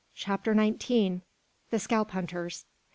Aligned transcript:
CHAPTER 0.15 0.55
NINETEEN. 0.55 1.21
THE 1.69 1.77
SCALP 1.77 2.09
HUNTERS. 2.09 2.65